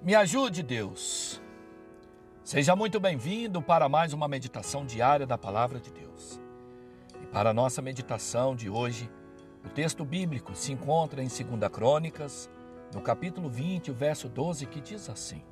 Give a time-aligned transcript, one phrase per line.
[0.00, 1.42] Me ajude, Deus.
[2.44, 6.40] Seja muito bem-vindo para mais uma meditação diária da Palavra de Deus.
[7.20, 9.10] E para a nossa meditação de hoje,
[9.64, 12.48] o texto bíblico se encontra em 2 Crônicas,
[12.94, 15.42] no capítulo 20, o verso 12, que diz assim: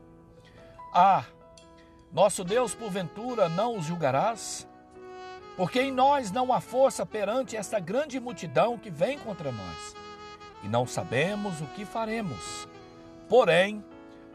[0.95, 1.25] Ah,
[2.13, 4.67] nosso Deus, porventura, não os julgarás?
[5.57, 9.97] Porque em nós não há força perante esta grande multidão que vem contra nós,
[10.63, 12.69] e não sabemos o que faremos.
[13.29, 13.85] Porém,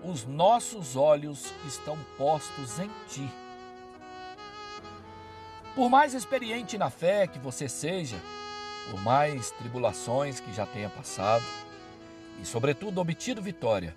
[0.03, 3.29] os nossos olhos estão postos em ti.
[5.75, 8.17] Por mais experiente na fé que você seja,
[8.89, 11.45] por mais tribulações que já tenha passado,
[12.41, 13.95] e sobretudo obtido vitória,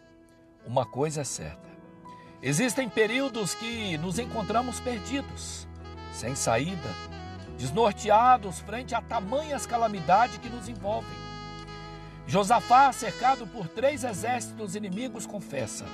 [0.67, 1.69] uma coisa é certa:
[2.43, 5.67] existem períodos que nos encontramos perdidos,
[6.13, 6.91] sem saída,
[7.59, 11.34] desnorteados frente a tamanhas calamidades que nos envolvem.
[12.27, 15.85] Josafá, cercado por três exércitos inimigos, confessa: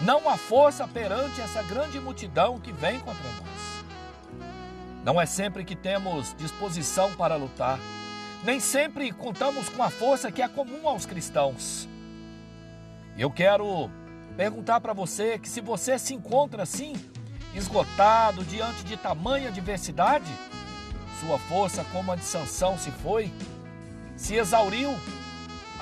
[0.00, 3.84] Não há força perante essa grande multidão que vem contra nós.
[5.04, 7.78] Não é sempre que temos disposição para lutar,
[8.44, 11.88] nem sempre contamos com a força que é comum aos cristãos.
[13.16, 13.90] Eu quero
[14.36, 16.94] perguntar para você que se você se encontra assim,
[17.54, 20.30] esgotado diante de tamanha adversidade,
[21.20, 23.32] sua força como a de Sansão se foi,
[24.16, 24.90] se exauriu,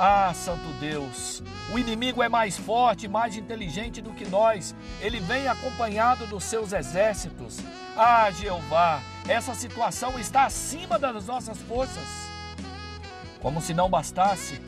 [0.02, 4.74] ah, Santo Deus, o inimigo é mais forte, mais inteligente do que nós.
[4.98, 7.58] Ele vem acompanhado dos seus exércitos.
[7.94, 12.08] Ah, Jeová, essa situação está acima das nossas forças.
[13.42, 14.58] Como se não bastasse,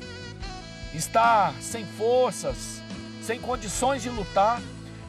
[0.93, 2.83] está sem forças,
[3.23, 4.61] sem condições de lutar.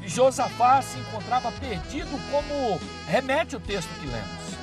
[0.02, 4.54] E Josafá se encontrava perdido, como remete o texto que lemos.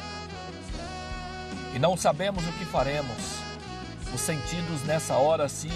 [1.74, 3.49] E não sabemos o que faremos
[4.14, 5.70] os sentidos nessa hora se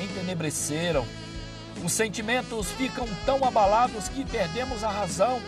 [0.00, 1.06] entenebreceram.
[1.84, 5.40] Os sentimentos ficam tão abalados que perdemos a razão.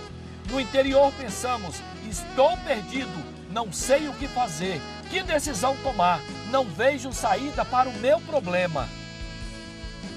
[0.50, 1.76] No interior pensamos:
[2.08, 3.10] estou perdido,
[3.50, 4.80] não sei o que fazer,
[5.10, 8.88] que decisão tomar, não vejo saída para o meu problema.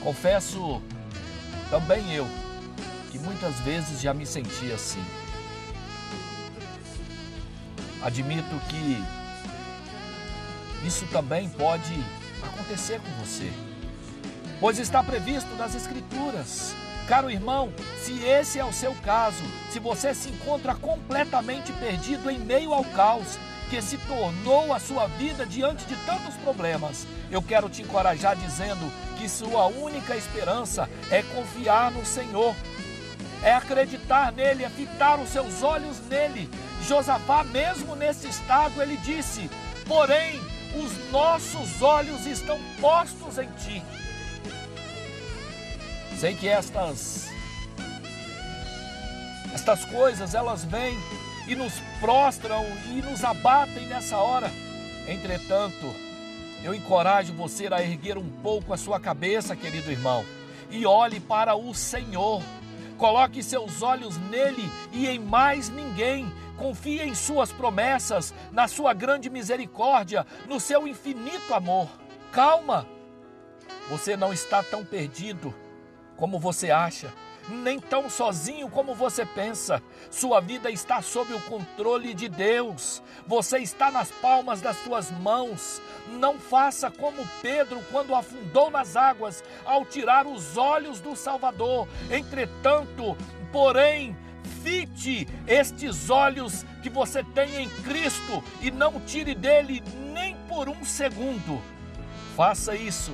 [0.02, 0.82] Confesso
[1.70, 2.28] também eu
[3.12, 5.04] que muitas vezes já me senti assim.
[8.02, 9.23] Admito que
[10.86, 11.94] isso também pode
[12.42, 13.52] acontecer com você,
[14.60, 16.76] pois está previsto nas Escrituras.
[17.08, 22.40] Caro irmão, se esse é o seu caso, se você se encontra completamente perdido em
[22.40, 23.38] meio ao caos
[23.70, 28.90] que se tornou a sua vida diante de tantos problemas, eu quero te encorajar dizendo
[29.18, 32.56] que sua única esperança é confiar no Senhor,
[33.42, 36.50] é acreditar nele, é fitar os seus olhos nele.
[36.88, 39.50] Josafá, mesmo nesse estado, ele disse:
[39.86, 40.40] Porém,
[40.76, 43.84] os nossos olhos estão postos em ti.
[46.20, 47.28] Sei que estas
[49.54, 50.98] estas coisas elas vêm
[51.48, 54.52] e nos prostram e nos abatem nessa hora.
[55.08, 55.94] Entretanto,
[56.64, 60.26] eu encorajo você a erguer um pouco a sua cabeça, querido irmão,
[60.72, 62.42] e olhe para o Senhor.
[62.98, 66.32] Coloque seus olhos nele e em mais ninguém.
[66.58, 71.90] Confie em suas promessas, na sua grande misericórdia, no seu infinito amor.
[72.32, 72.88] Calma!
[73.90, 75.54] Você não está tão perdido
[76.16, 77.12] como você acha
[77.50, 79.82] nem tão sozinho como você pensa.
[80.10, 83.02] Sua vida está sob o controle de Deus.
[83.28, 85.82] Você está nas palmas das suas mãos.
[86.08, 91.88] Não faça como Pedro quando afundou nas águas ao tirar os olhos do Salvador.
[92.10, 93.18] Entretanto,
[93.52, 99.84] porém, fite estes olhos que você tem em Cristo e não tire dele
[100.14, 101.62] nem por um segundo.
[102.36, 103.14] Faça isso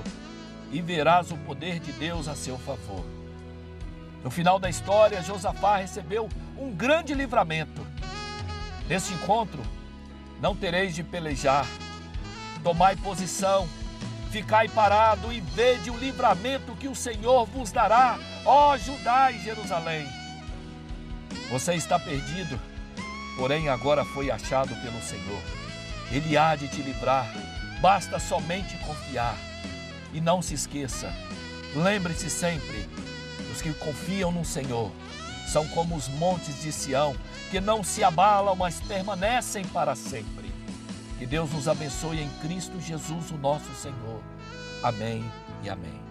[0.72, 3.06] e verás o poder de Deus a seu favor.
[4.24, 7.86] No final da história, Josafá recebeu um grande livramento.
[8.88, 9.62] Neste encontro,
[10.42, 11.66] não tereis de pelejar,
[12.64, 13.68] tomai posição,
[14.32, 20.19] ficai parado e vede o livramento que o Senhor vos dará, ó Judá e Jerusalém.
[21.50, 22.60] Você está perdido,
[23.38, 25.42] porém agora foi achado pelo Senhor.
[26.12, 27.32] Ele há de te livrar,
[27.82, 29.36] basta somente confiar.
[30.14, 31.14] E não se esqueça,
[31.76, 32.90] lembre-se sempre
[33.52, 34.92] os que confiam no Senhor
[35.50, 37.16] são como os montes de Sião,
[37.50, 40.54] que não se abalam, mas permanecem para sempre.
[41.18, 44.22] Que Deus nos abençoe em Cristo Jesus, o nosso Senhor.
[44.84, 45.26] Amém
[45.64, 46.09] e amém.